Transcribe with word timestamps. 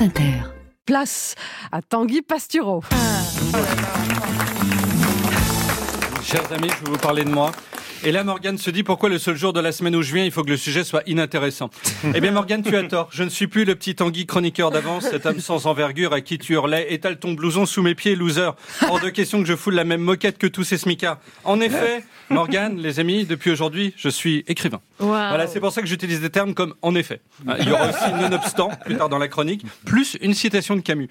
France 0.00 0.08
Inter. 0.08 0.32
Place 0.86 1.34
à 1.70 1.82
Tanguy 1.82 2.22
Pastureau. 2.22 2.82
Chers 6.22 6.50
amis, 6.52 6.70
je 6.70 6.84
vais 6.84 6.90
vous 6.92 6.98
parler 6.98 7.24
de 7.24 7.28
moi. 7.30 7.52
Et 8.02 8.12
là, 8.12 8.24
Morgane 8.24 8.56
se 8.56 8.70
dit 8.70 8.82
pourquoi 8.82 9.10
le 9.10 9.18
seul 9.18 9.36
jour 9.36 9.52
de 9.52 9.60
la 9.60 9.72
semaine 9.72 9.94
où 9.94 10.00
je 10.00 10.14
viens, 10.14 10.24
il 10.24 10.30
faut 10.30 10.42
que 10.42 10.48
le 10.48 10.56
sujet 10.56 10.84
soit 10.84 11.02
inintéressant? 11.06 11.68
eh 12.14 12.20
bien, 12.20 12.30
Morgane, 12.30 12.62
tu 12.62 12.74
as 12.74 12.82
tort. 12.84 13.10
Je 13.12 13.22
ne 13.22 13.28
suis 13.28 13.46
plus 13.46 13.66
le 13.66 13.74
petit 13.74 13.94
Tanguy 13.94 14.24
chroniqueur 14.24 14.70
d'avance, 14.70 15.04
cet 15.10 15.26
homme 15.26 15.38
sans 15.38 15.66
envergure 15.66 16.14
à 16.14 16.22
qui 16.22 16.38
tu 16.38 16.54
hurlais 16.54 16.94
étale 16.94 17.18
ton 17.18 17.32
blouson 17.32 17.66
sous 17.66 17.82
mes 17.82 17.94
pieds, 17.94 18.16
loser. 18.16 18.50
Hors 18.88 19.00
de 19.00 19.10
question 19.10 19.40
que 19.42 19.46
je 19.46 19.54
foule 19.54 19.74
la 19.74 19.84
même 19.84 20.00
moquette 20.00 20.38
que 20.38 20.46
tous 20.46 20.64
ces 20.64 20.78
smicards. 20.78 21.18
En 21.44 21.60
effet, 21.60 22.02
Morgane, 22.30 22.78
les 22.78 23.00
amis, 23.00 23.26
depuis 23.26 23.50
aujourd'hui, 23.50 23.92
je 23.98 24.08
suis 24.08 24.44
écrivain. 24.48 24.80
Voilà, 24.98 25.46
c'est 25.46 25.60
pour 25.60 25.72
ça 25.72 25.82
que 25.82 25.86
j'utilise 25.88 26.22
des 26.22 26.30
termes 26.30 26.54
comme 26.54 26.74
en 26.80 26.94
effet. 26.94 27.20
Il 27.60 27.68
y 27.68 27.72
aura 27.72 27.90
aussi 27.90 28.12
nonobstant 28.18 28.70
plus 28.86 28.96
tard 28.96 29.10
dans 29.10 29.18
la 29.18 29.28
chronique, 29.28 29.66
plus 29.84 30.16
une 30.22 30.32
citation 30.32 30.74
de 30.74 30.80
Camus. 30.80 31.08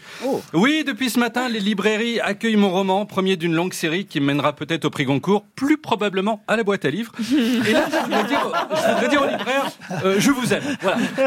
Oui, 0.54 0.84
depuis 0.88 1.12
ce 1.12 1.20
matin, 1.20 1.50
les 1.50 1.60
librairies 1.60 2.20
accueillent 2.20 2.56
mon 2.56 2.72
roman, 2.72 3.06
premier 3.06 3.36
d'une 3.38 3.54
longue 3.54 3.74
série 3.74 4.06
qui 4.06 4.20
mènera 4.22 4.54
peut-être 4.54 4.86
au 4.86 4.90
prix 4.90 5.06
Goncourt, 5.06 5.46
plus 5.56 5.78
probablement 5.78 6.44
à 6.48 6.56
la 6.56 6.64
boîte 6.64 6.79
à 6.86 6.90
livres. 6.90 7.12
Et 7.20 7.72
là, 7.72 7.86
je 7.92 7.98
voudrais 7.98 8.24
dire, 8.24 8.68
je 8.70 8.92
voudrais 8.92 9.10
dire 9.10 9.22
aux 9.22 9.28
libraires, 9.28 9.72
euh, 10.04 10.16
je 10.20 10.32
vous 10.32 10.54
aime. 10.54 10.64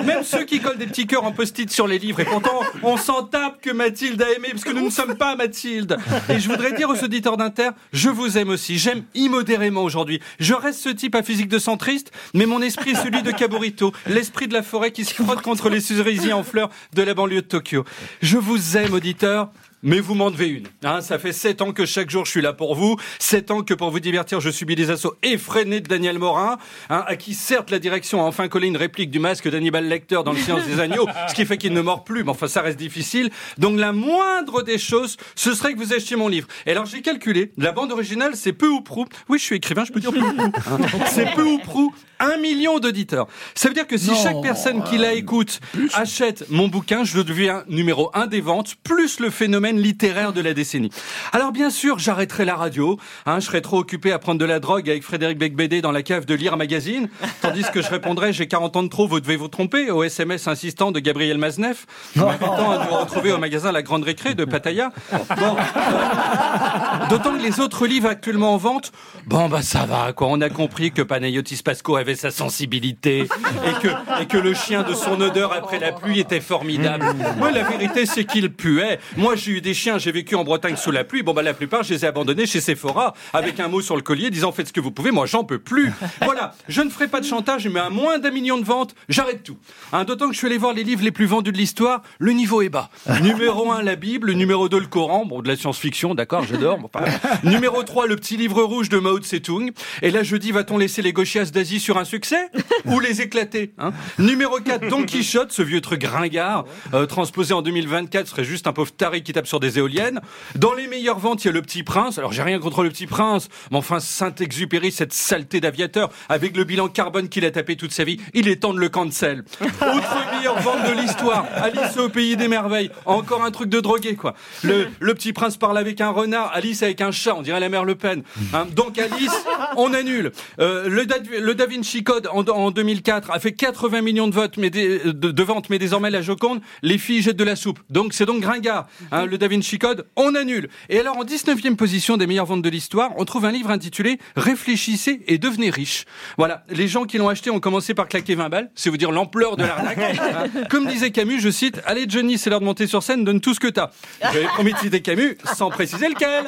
Même 0.05 0.23
ceux 0.23 0.45
qui 0.45 0.61
collent 0.61 0.79
des 0.79 0.87
petits 0.87 1.07
cœurs 1.07 1.25
en 1.25 1.33
post-it 1.33 1.71
sur 1.71 1.87
les 1.87 1.99
livres, 1.99 2.21
et 2.21 2.25
pourtant, 2.25 2.61
on 2.83 2.97
s'en 2.97 3.23
tape 3.23 3.61
que 3.61 3.71
Mathilde 3.71 4.21
a 4.23 4.31
aimé, 4.31 4.49
parce 4.53 4.65
que 4.65 4.73
nous 4.73 4.85
ne 4.85 4.91
sommes 4.91 5.17
pas 5.17 5.37
Mathilde. 5.37 5.97
Et 6.29 6.39
je 6.39 6.49
voudrais 6.49 6.73
dire 6.73 6.89
aux 6.89 7.05
auditeurs 7.05 7.37
d'Inter, 7.37 7.71
je 7.93 8.09
vous 8.09 8.39
aime 8.39 8.51
aussi. 8.51 8.79
J'aime 8.79 9.03
immodérément 9.15 9.83
aujourd'hui. 9.83 10.21
Je 10.41 10.55
reste 10.55 10.81
ce 10.81 10.89
type 10.89 11.15
à 11.15 11.23
physique 11.23 11.49
de 11.49 11.59
centriste, 11.59 12.13
mais 12.35 12.47
mon 12.47 12.63
esprit 12.63 12.91
est 12.91 13.03
celui 13.03 13.23
de 13.23 13.31
Kaburito, 13.31 13.93
l'esprit 14.07 14.49
de 14.49 14.55
la 14.55 14.63
forêt 14.63 14.93
qui 14.93 15.05
se 15.05 15.15
frotte 15.15 15.43
contre 15.43 15.69
les 15.69 15.81
cerisiers 15.81 16.33
en 16.33 16.43
fleurs 16.43 16.71
de 16.95 17.03
la 17.03 17.15
banlieue 17.15 17.43
de 17.43 17.47
Tokyo. 17.47 17.85
Je 18.21 18.39
vous 18.39 18.77
aime, 18.77 18.95
auditeurs. 18.95 19.51
Mais 19.85 19.99
vous 19.99 20.15
m'en 20.15 20.31
devez 20.31 20.47
une. 20.47 20.69
Hein, 20.85 21.01
ça 21.01 21.19
fait 21.19 21.33
sept 21.33 21.61
ans 21.61 21.73
que 21.73 21.87
chaque 21.87 22.09
jour 22.09 22.25
je 22.25 22.31
suis 22.31 22.41
là 22.41 22.53
pour 22.53 22.77
vous. 22.77 22.97
Sept 23.19 23.51
ans 23.51 23.63
que 23.63 23.75
pour 23.75 23.91
vous 23.91 23.99
divertir, 23.99 24.41
je 24.41 24.49
subis 24.49 24.77
des 24.77 24.91
assauts 24.91 25.17
effrénés 25.25 25.81
de 25.81 25.89
Daniel 25.89 26.21
Morin, 26.21 26.59
hein, 26.89 27.05
à 27.07 27.17
qui 27.17 27.35
certes 27.35 27.71
la 27.71 27.81
direction 27.81 28.21
a 28.21 28.25
enfin 28.25 28.47
collé 28.47 28.69
une 28.69 28.77
réplique 28.77 29.11
du 29.11 29.19
masque 29.19 29.49
d'Hannibal 29.51 29.89
Lecter 29.89 30.21
dans 30.25 30.33
le 30.33 30.39
silence 30.39 30.65
des 30.67 30.79
agneaux, 30.79 31.09
ce 31.29 31.35
qui 31.35 31.45
fait 31.45 31.59
qu'il 31.59 31.73
ne 31.73 31.81
mord 31.81 32.05
plus. 32.05 32.23
Mais 32.23 32.31
enfin, 32.31 32.47
ça 32.47 32.63
reste 32.63 32.79
difficile. 32.79 33.31
Donc 33.59 33.77
la 33.77 33.93
moindre 33.93 34.63
des 34.63 34.79
choses, 34.79 35.17
ce 35.35 35.53
serait 35.53 35.73
que 35.73 35.79
vous 35.79 35.93
achetiez 35.93 36.15
mon 36.15 36.29
livre. 36.29 36.47
Et 36.67 36.71
alors 36.71 36.87
j'ai 36.87 37.03
calculé, 37.03 37.53
la 37.59 37.73
bande 37.73 37.91
originale, 37.91 38.37
c'est 38.37 38.53
peu 38.53 38.69
ou 38.69 38.83
prou. 38.83 39.07
Oui, 39.29 39.39
je 39.41 39.45
suis 39.45 39.57
écrivain, 39.57 39.85
je 39.85 39.91
peux 39.91 40.01
dire 40.01 40.13
peu 40.13 40.21
ou 40.21 40.33
prou. 40.33 40.53
hein. 40.71 40.79
C'est 41.07 41.35
peu 41.35 41.43
ou 41.43 41.59
prou 41.59 41.93
un 42.23 42.37
million 42.37 42.79
d'auditeurs. 42.79 43.27
Ça 43.55 43.69
veut 43.69 43.75
dire 43.75 43.87
que 43.87 43.97
si 43.97 44.15
chaque 44.15 44.41
personne 44.43 44.85
qui 44.85 44.97
la 44.97 45.13
écoute 45.13 45.61
achète 45.93 46.49
mon 46.51 46.69
bouquin, 46.69 47.05
je 47.05 47.21
deviens 47.21 47.65
numéro 47.69 48.11
un 48.15 48.27
des 48.27 48.41
ventes, 48.41 48.77
plus 48.85 49.19
le 49.19 49.31
phénomène 49.31 49.72
littéraire 49.79 50.33
de 50.33 50.41
la 50.41 50.55
décennie. 50.55 50.91
Alors 51.33 51.53
bien 51.53 51.71
sûr, 51.71 51.99
j'arrêterai 51.99 52.45
la 52.45 52.57
radio. 52.57 52.99
Hein, 53.27 53.41
je 53.41 53.47
serai 53.47 53.63
trop 53.63 53.79
occupé 53.79 54.13
à 54.13 54.19
prendre 54.19 54.39
de 54.39 54.45
la 54.45 54.61
drogue 54.61 54.89
avec 54.89 55.03
Frédéric 55.03 55.39
Becbédé 55.39 55.81
dans 55.81 55.93
la 55.93 56.03
cave 56.03 56.25
de 56.25 56.35
Lire 56.35 56.57
Magazine, 56.57 57.09
tandis 57.41 57.65
que 57.73 57.83
je 57.83 57.89
répondrai 57.89 58.33
j'ai 58.33 58.47
40 58.47 58.77
ans 58.77 58.83
de 58.83 58.89
trop, 58.89 59.07
vous 59.07 59.21
devez 59.21 59.37
vous 59.37 59.49
tromper 59.49 59.91
au 59.91 60.03
SMS 60.03 60.49
insistant 60.49 60.93
de 60.93 61.01
Gabriel 61.01 61.39
Maznev, 61.39 61.87
m'invitant 62.17 62.71
à 62.71 62.85
nous 62.87 62.95
retrouver 62.97 63.33
au 63.33 63.39
magasin 63.39 63.73
La 63.73 63.83
Grande 63.83 64.05
Récré 64.05 64.35
de 64.35 64.45
Pattaya. 64.45 64.91
Bon, 65.11 65.57
euh, 65.57 67.09
D'autant 67.09 67.37
que 67.37 67.43
les 67.43 67.61
autres 67.61 67.87
livres 67.87 68.09
actuellement 68.09 68.55
en 68.55 68.57
vente, 68.57 68.93
bon 69.27 69.49
bah 69.49 69.63
ça 69.63 69.85
va 69.85 70.13
quoi. 70.13 70.29
On 70.31 70.41
a 70.41 70.49
compris 70.49 70.93
que 70.93 71.03
Panayotis 71.03 71.63
Pasco 71.63 71.97
avait 71.97 72.15
sa 72.15 72.31
sensibilité 72.31 73.21
et 73.67 73.81
que 73.83 73.89
et 74.23 74.27
que 74.27 74.39
le 74.39 74.55
chien 74.55 74.83
de 74.83 74.95
son 74.95 75.21
odeur 75.21 75.53
après 75.53 75.79
la 75.79 75.93
pluie 75.93 76.21
était 76.21 76.41
formidable. 76.41 77.05
Moi 77.39 77.51
la 77.51 77.63
vérité 77.63 78.07
c'est 78.07 78.25
qu'il 78.25 78.51
puait. 78.53 78.99
Moi 79.17 79.37
j'ai 79.37 79.53
eu 79.53 79.61
des 79.63 79.75
chiens, 79.75 79.99
j'ai 79.99 80.13
vécu 80.13 80.35
en 80.35 80.45
Bretagne 80.45 80.77
sous 80.77 80.91
la 80.91 81.05
pluie. 81.05 81.23
Bon 81.23 81.33
bah 81.33 81.43
la 81.43 81.55
plupart 81.55 81.83
je 81.83 81.95
les 81.95 82.05
ai 82.05 82.09
abandonnés 82.09 82.47
chez 82.47 82.61
Sephora 82.61 83.15
avec 83.33 83.61
un 83.61 83.69
mot 83.69 83.81
sur 83.81 83.97
le 83.97 84.03
collier 84.03 84.31
disant 84.31 84.53
faites 84.53 84.69
ce 84.69 84.73
que 84.73 84.81
vous 84.81 84.91
pouvez. 84.91 85.11
Moi 85.11 85.27
j'en 85.27 85.45
peux 85.45 85.59
plus. 85.59 85.93
Voilà, 86.23 86.55
je 86.69 86.83
ne 86.83 86.91
ferai 86.91 87.09
pas 87.09 87.21
de 87.21 87.27
chantage 87.27 87.67
mais 87.69 87.81
à 87.81 87.91
moins 87.91 88.19
d'un 88.19 88.31
million 88.31 88.59
de 88.59 88.65
ventes, 88.65 88.95
j'arrête 89.09 89.43
tout. 89.43 89.57
Hein, 89.93 90.05
D'autant 90.05 90.29
que 90.29 90.35
je 90.35 90.39
suis 90.39 90.47
allé 90.47 90.59
voir 90.59 90.73
les 90.73 90.85
livres 90.85 91.03
les 91.03 91.11
plus 91.11 91.27
vendus 91.27 91.53
de 91.53 91.57
l'histoire, 91.57 92.03
le 92.19 92.33
niveau 92.33 92.63
est 92.63 92.69
bas. 92.69 92.91
Numéro 93.23 93.71
1 93.73 93.83
la 93.83 93.97
Bible, 93.97 94.33
numéro 94.33 94.69
2 94.69 94.79
le 94.79 94.87
Coran, 94.87 95.25
bon 95.25 95.43
de 95.43 95.49
la 95.49 95.57
science-fiction, 95.57 96.15
d'accord, 96.15 96.45
j'adore. 96.45 96.79
Bon, 96.79 96.91
enfin, 96.93 97.07
numéro 97.45 97.83
3 97.83 98.07
le 98.07 98.17
petit 98.17 98.37
livre 98.37 98.63
rouge 98.63 98.89
de 98.89 98.99
Mao 98.99 99.19
Tse-tung. 99.19 99.73
Et 100.03 100.11
là 100.11 100.23
je 100.23 100.37
dis 100.37 100.53
va-t-on 100.53 100.79
laisser 100.79 101.03
les 101.03 101.13
gauchias 101.13 101.51
d'Asie 101.53 101.81
sur 101.81 101.99
un 101.99 102.05
succès 102.05 102.51
ou 102.85 103.01
les 103.01 103.21
éclater 103.21 103.73
hein? 103.79 103.93
Numéro 104.19 104.59
4 104.59 104.89
Don 104.89 105.05
Quichotte, 105.05 105.53
ce 105.53 105.63
vieux 105.63 105.81
truc 105.81 106.05
ringard 106.05 106.65
euh, 106.95 107.07
transposé 107.07 107.55
en 107.55 107.63
2024 107.63 108.27
serait 108.27 108.45
juste 108.45 108.67
un 108.67 108.73
pauvre 108.73 108.93
taré 108.93 109.23
qui 109.23 109.33
tape 109.33 109.47
sur 109.53 109.61
des 109.61 109.79
éoliennes. 109.79 110.19
Dans 110.55 110.73
les 110.73 110.87
meilleures 110.87 111.19
ventes, 111.19 111.45
il 111.45 111.49
y 111.49 111.51
a 111.51 111.53
le 111.53 111.61
Petit 111.61 111.83
Prince. 111.83 112.17
Alors 112.17 112.33
j'ai 112.33 112.43
rien 112.43 112.59
contre 112.59 112.83
le 112.85 112.89
Petit 112.89 113.07
Prince, 113.07 113.51
mais 113.71 113.77
enfin 113.77 114.01
Saint-Exupéry, 114.01 114.91
cette 114.91 115.13
saleté 115.13 115.61
d'aviateur 115.61 116.09
avec 116.31 116.57
le 116.57 116.65
bilan 116.65 116.89
carbone 116.89 117.29
qu'il 117.29 117.45
a 117.45 117.51
tapé 117.51 117.77
toute 117.77 117.93
sa 117.93 118.05
vie, 118.05 118.19
il 118.33 118.49
est 118.49 118.57
temps 118.63 118.73
de 118.73 118.79
le 118.79 118.89
cancel. 118.89 119.45
Autre 119.61 120.35
meilleure 120.35 120.59
vente 120.61 120.89
de 120.89 120.99
l'histoire, 120.99 121.45
Alice 121.57 121.99
au 121.99 122.09
pays 122.09 122.35
des 122.39 122.49
merveilles. 122.49 122.91
Encore 123.05 123.45
un 123.45 123.51
truc 123.51 123.69
de 123.69 123.79
drogué 123.81 124.17
quoi. 124.17 124.33
Le, 124.63 124.87
le 125.01 125.13
Petit 125.13 125.35
Prince 125.35 125.59
parle 125.59 125.77
avec 125.77 126.01
un 126.01 126.09
renard, 126.09 126.51
Alice 126.55 126.83
avec 126.83 127.03
un 127.03 127.11
chat, 127.11 127.35
on 127.37 127.43
dirait 127.43 127.61
la 127.61 127.69
mère 127.69 127.85
Le 127.85 127.95
Pen. 127.95 128.23
Hein, 128.55 128.67
donc 128.75 128.99
Alice, 128.99 129.37
on 129.77 129.93
annule. 129.93 130.33
Euh, 130.61 130.89
le, 130.89 131.05
Da, 131.05 131.17
le 131.43 131.55
Da 131.55 131.67
Vinci 131.67 132.05
Code 132.05 132.27
en, 132.33 132.43
en 132.49 132.71
2004 132.71 133.31
a 133.31 133.39
fait 133.39 133.53
80 133.53 134.01
millions 134.01 134.29
de 134.29 134.35
votes, 134.35 134.57
mais 134.57 134.71
des- 134.71 135.01
de, 135.01 135.13
de 135.31 135.43
ventes, 135.43 135.69
mais 135.69 135.79
désormais 135.79 136.09
la 136.11 136.23
Joconde, 136.23 136.63
les 136.81 136.97
filles 136.97 137.21
jettent 137.21 137.37
de 137.37 137.45
la 137.45 137.55
soupe. 137.57 137.81
Donc 137.91 138.15
c'est 138.15 138.25
donc 138.25 138.41
Gringard. 138.41 138.87
Hein, 139.11 139.27
le 139.33 139.39
Da 139.39 139.49
Vinci 139.49 139.79
Code, 139.79 140.07
on 140.15 140.35
annule. 140.35 140.69
Et 140.91 141.01
alors 141.01 141.17
en 141.17 141.25
19e 141.25 141.75
position 141.75 142.19
des 142.19 142.27
meilleures 142.27 142.45
ventes 142.45 142.61
de 142.61 142.69
l'histoire, 142.69 143.13
on 143.17 143.25
trouve 143.25 143.47
un 143.47 143.51
livre 143.51 143.71
intitulé 143.71 144.19
Réfléchissez 144.37 145.23
et 145.27 145.39
devenez 145.39 145.71
riche. 145.71 146.05
Voilà, 146.37 146.65
les 146.69 146.87
gens 146.87 147.05
qui 147.05 147.17
l'ont 147.17 147.31
acheté 147.31 147.51
ont 147.51 147.59
commencé 147.59 147.95
par 147.95 148.09
claquer 148.09 148.35
20 148.35 148.51
balles, 148.51 148.71
c'est 148.75 148.91
vous 148.91 148.99
dire 148.99 149.11
l'ampleur 149.11 149.57
de 149.57 149.65
l'arnaque. 149.65 149.99
Hein. 150.23 150.65
Comme 150.71 150.87
disait 150.87 151.11
Camus, 151.11 151.41
je 151.41 151.51
cite, 151.51 151.81
allez 151.85 152.07
Johnny, 152.09 152.39
c'est 152.39 152.51
l'heure 152.51 152.61
de 152.61 152.65
monter 152.65 152.87
sur 152.87 153.03
scène, 153.03 153.25
donne 153.25 153.41
tout 153.41 153.55
ce 153.55 153.61
que 153.61 153.69
t'as. 153.69 153.91
J'avais 154.23 154.47
promis 154.47 154.73
de 154.73 154.79
citer 154.79 155.01
Camus, 155.01 155.37
sans 155.55 155.71
préciser 155.71 156.09
lequel. 156.09 156.45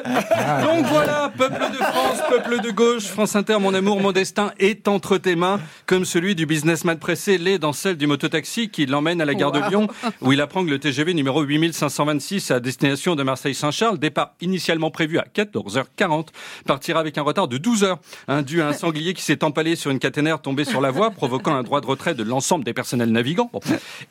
Donc 0.63 0.85
voilà, 0.85 1.31
peuple 1.35 1.71
de 1.71 1.77
France, 1.77 2.19
peuple 2.29 2.61
de 2.61 2.71
gauche, 2.71 3.03
France 3.03 3.35
Inter, 3.35 3.57
mon 3.59 3.73
amour, 3.73 3.99
mon 3.99 4.11
destin 4.11 4.51
est 4.59 4.87
entre 4.87 5.17
tes 5.17 5.35
mains, 5.35 5.59
comme 5.87 6.05
celui 6.05 6.35
du 6.35 6.45
businessman 6.45 6.97
pressé 6.97 7.37
l'est 7.37 7.59
dans 7.59 7.73
celle 7.73 7.97
du 7.97 8.07
mototaxi 8.07 8.69
qui 8.69 8.85
l'emmène 8.85 9.21
à 9.21 9.25
la 9.25 9.33
gare 9.33 9.51
de 9.51 9.59
Lyon, 9.69 9.87
où 10.21 10.31
il 10.31 10.41
apprend 10.41 10.63
que 10.63 10.69
le 10.69 10.79
TGV 10.79 11.13
numéro 11.13 11.41
8526 11.41 12.51
à 12.51 12.59
destination 12.75 13.15
de 13.15 13.23
Marseille-Saint-Charles, 13.23 13.97
départ 13.97 14.33
initialement 14.41 14.91
prévu 14.91 15.17
à 15.17 15.25
14h40, 15.33 16.27
partira 16.65 16.99
avec 16.99 17.17
un 17.17 17.21
retard 17.21 17.47
de 17.47 17.57
12 17.57 17.85
heures, 17.85 17.99
hein, 18.27 18.41
dû 18.41 18.61
à 18.61 18.67
un 18.67 18.73
sanglier 18.73 19.13
qui 19.13 19.21
s'est 19.21 19.45
empalé 19.45 19.77
sur 19.77 19.91
une 19.91 19.99
caténaire 19.99 20.41
tombée 20.41 20.65
sur 20.65 20.81
la 20.81 20.91
voie, 20.91 21.11
provoquant 21.11 21.55
un 21.55 21.63
droit 21.63 21.79
de 21.79 21.85
retrait 21.85 22.15
de 22.15 22.23
l'ensemble 22.23 22.65
des 22.65 22.73
personnels 22.73 23.11
navigants. 23.11 23.49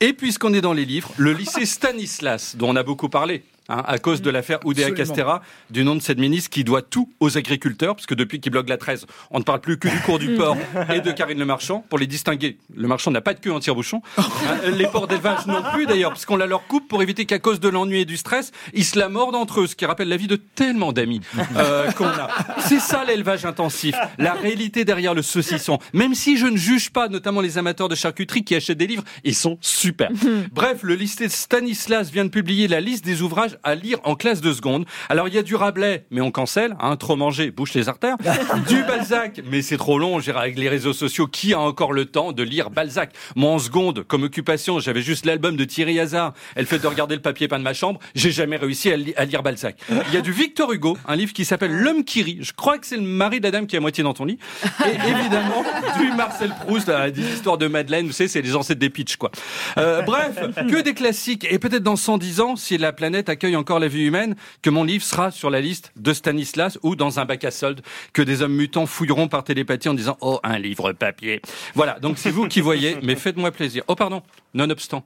Et 0.00 0.14
puisqu'on 0.14 0.54
est 0.54 0.62
dans 0.62 0.72
les 0.72 0.86
livres, 0.86 1.12
le 1.18 1.34
lycée 1.34 1.66
Stanislas, 1.66 2.56
dont 2.56 2.70
on 2.70 2.76
a 2.76 2.82
beaucoup 2.82 3.10
parlé, 3.10 3.44
hein, 3.68 3.82
à 3.86 3.98
cause 3.98 4.22
de 4.22 4.30
l'affaire 4.30 4.58
Oudéa 4.64 4.90
Castera, 4.90 5.42
du 5.70 5.84
nom 5.84 5.94
de 5.94 6.00
cette 6.00 6.18
ministre 6.18 6.50
qui 6.50 6.64
doit 6.64 6.82
tout 6.82 7.10
aux 7.20 7.36
agriculteurs, 7.36 7.96
parce 7.96 8.06
que 8.06 8.14
depuis 8.14 8.40
qu'il 8.40 8.52
bloque 8.52 8.68
la 8.68 8.76
13, 8.76 9.06
on 9.30 9.38
ne 9.38 9.44
parle 9.44 9.60
plus 9.60 9.78
que 9.78 9.88
du 9.88 9.98
cours 10.00 10.18
du 10.18 10.34
port 10.34 10.56
et 10.92 11.00
de 11.00 11.10
Karine 11.12 11.38
Le 11.38 11.44
Marchand. 11.44 11.84
Pour 11.88 11.98
les 11.98 12.06
distinguer, 12.06 12.58
Le 12.74 12.88
Marchand 12.88 13.10
n'a 13.10 13.20
pas 13.20 13.34
de 13.34 13.40
queue 13.40 13.52
en 13.52 13.60
tire-bouchon. 13.60 14.02
Hein, 14.18 14.70
les 14.72 14.86
ports 14.86 15.06
d'élevage 15.06 15.46
non 15.46 15.62
plus 15.72 15.86
d'ailleurs, 15.86 16.10
parce 16.10 16.26
qu'on 16.26 16.36
la 16.36 16.46
leur 16.46 16.66
coupe 16.66 16.88
pour 16.88 17.02
éviter 17.02 17.26
qu'à 17.26 17.38
cause 17.38 17.60
de 17.60 17.68
l'ennui 17.68 18.00
et 18.00 18.04
du 18.04 18.16
stress, 18.16 18.52
ils 18.72 18.84
se 18.84 18.98
la 18.98 19.08
mordent 19.08 19.36
entre 19.36 19.60
eux, 19.60 19.66
ce 19.66 19.76
qui 19.76 19.86
rappelle 19.86 20.08
la 20.08 20.16
vie 20.16 20.26
de 20.26 20.36
tellement 20.36 20.92
d'amis 20.92 21.20
euh, 21.56 21.90
qu'on 21.92 22.06
a. 22.06 22.28
C'est 22.60 22.80
ça 22.80 23.04
l'élevage 23.04 23.44
intensif, 23.44 23.94
la 24.18 24.34
réalité 24.34 24.84
derrière 24.84 25.14
le 25.14 25.22
saucisson. 25.22 25.78
Même 25.92 26.14
si 26.14 26.36
je 26.36 26.46
ne 26.46 26.56
juge 26.56 26.90
pas, 26.90 27.08
notamment 27.08 27.40
les 27.40 27.58
amateurs 27.58 27.88
de 27.88 27.94
charcuterie 27.94 28.44
qui 28.44 28.54
achètent 28.54 28.78
des 28.78 28.86
livres, 28.86 29.04
ils 29.24 29.34
sont 29.34 29.58
super. 29.60 30.10
Bref, 30.52 30.82
le 30.82 30.94
lycée 30.94 31.28
Stanislas 31.28 32.10
vient 32.10 32.24
de 32.24 32.30
publier 32.30 32.68
la 32.68 32.80
liste 32.80 33.04
des 33.04 33.22
ouvrages 33.22 33.53
à 33.62 33.74
lire 33.74 33.98
en 34.04 34.14
classe 34.14 34.40
de 34.40 34.52
seconde. 34.52 34.84
Alors 35.08 35.28
il 35.28 35.34
y 35.34 35.38
a 35.38 35.42
du 35.42 35.54
Rabelais, 35.54 36.04
mais 36.10 36.20
on 36.20 36.30
cancelle, 36.30 36.76
hein, 36.80 36.96
trop 36.96 37.16
manger 37.16 37.50
bouche 37.50 37.74
les 37.74 37.88
artères. 37.88 38.16
du 38.68 38.82
Balzac, 38.84 39.40
mais 39.50 39.62
c'est 39.62 39.76
trop 39.76 39.98
long, 39.98 40.20
j'ai 40.20 40.32
avec 40.32 40.58
les 40.58 40.68
réseaux 40.68 40.92
sociaux, 40.92 41.26
qui 41.26 41.54
a 41.54 41.60
encore 41.60 41.92
le 41.92 42.06
temps 42.06 42.32
de 42.32 42.42
lire 42.42 42.70
Balzac? 42.70 43.12
Moi 43.36 43.50
en 43.50 43.58
seconde, 43.58 44.04
comme 44.06 44.22
occupation, 44.24 44.78
j'avais 44.80 45.02
juste 45.02 45.26
l'album 45.26 45.56
de 45.56 45.64
Thierry 45.64 46.00
Hazard. 46.00 46.34
Elle 46.56 46.66
fait 46.66 46.78
de 46.78 46.86
regarder 46.86 47.14
le 47.14 47.22
papier 47.22 47.48
peint 47.48 47.58
de 47.58 47.64
ma 47.64 47.74
chambre, 47.74 48.00
j'ai 48.14 48.30
jamais 48.30 48.56
réussi 48.56 48.90
à, 48.90 48.96
li- 48.96 49.14
à 49.16 49.24
lire 49.24 49.42
Balzac. 49.42 49.76
Il 50.08 50.14
y 50.14 50.16
a 50.16 50.20
du 50.20 50.32
Victor 50.32 50.72
Hugo, 50.72 50.96
un 51.06 51.16
livre 51.16 51.32
qui 51.32 51.44
s'appelle 51.44 51.72
L'homme 51.72 52.04
qui 52.04 52.22
rit. 52.22 52.38
Je 52.40 52.52
crois 52.52 52.78
que 52.78 52.86
c'est 52.86 52.96
le 52.96 53.02
mari 53.02 53.38
de 53.38 53.44
la 53.44 53.50
dame 53.50 53.66
qui 53.66 53.76
est 53.76 53.78
à 53.78 53.80
moitié 53.80 54.02
dans 54.02 54.14
ton 54.14 54.24
lit. 54.24 54.38
Et 54.86 54.88
évidemment, 55.10 55.64
du 56.00 56.10
Marcel 56.12 56.52
Proust, 56.66 56.88
euh, 56.88 57.10
des 57.10 57.22
histoires 57.22 57.58
de 57.58 57.66
Madeleine, 57.66 58.06
vous 58.06 58.12
savez, 58.12 58.28
c'est 58.28 58.42
les 58.42 58.54
ancêtres 58.56 58.80
des 58.80 58.90
pitchs, 58.90 59.16
quoi. 59.16 59.30
Euh, 59.78 60.02
bref, 60.02 60.38
que 60.56 60.80
des 60.82 60.94
classiques. 60.94 61.46
Et 61.50 61.58
peut-être 61.58 61.82
dans 61.82 61.96
110 61.96 62.40
ans, 62.40 62.56
si 62.56 62.78
la 62.78 62.92
planète 62.92 63.28
accueille 63.44 63.56
encore 63.56 63.78
la 63.78 63.88
vie 63.88 64.04
humaine, 64.04 64.36
que 64.62 64.70
mon 64.70 64.84
livre 64.84 65.04
sera 65.04 65.30
sur 65.30 65.50
la 65.50 65.60
liste 65.60 65.92
de 65.96 66.14
Stanislas 66.14 66.78
ou 66.82 66.96
dans 66.96 67.20
un 67.20 67.26
bac 67.26 67.44
à 67.44 67.50
solde 67.50 67.82
que 68.14 68.22
des 68.22 68.40
hommes 68.40 68.54
mutants 68.54 68.86
fouilleront 68.86 69.28
par 69.28 69.44
télépathie 69.44 69.90
en 69.90 69.94
disant 69.94 70.16
Oh, 70.22 70.40
un 70.42 70.58
livre 70.58 70.92
papier. 70.92 71.42
Voilà, 71.74 71.98
donc 72.00 72.16
c'est 72.16 72.30
vous 72.30 72.48
qui 72.48 72.62
voyez, 72.62 72.96
mais 73.02 73.16
faites-moi 73.16 73.50
plaisir. 73.50 73.84
Oh, 73.86 73.96
pardon, 73.96 74.22
nonobstant. 74.54 75.04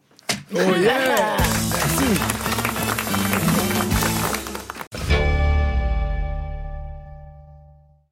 Oh 0.55 0.59
yeah 0.81 1.37
Merci. 1.73 2.48